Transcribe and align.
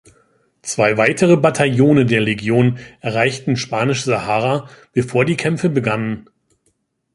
Zwei 0.63 0.97
weitere 0.97 1.37
Bataillone 1.37 2.07
der 2.07 2.21
Legion 2.21 2.79
erreichten 3.01 3.55
Spanisch-Sahara, 3.55 4.67
bevor 4.93 5.25
die 5.25 5.37
Kämpfe 5.37 5.69
begannen. 5.69 6.27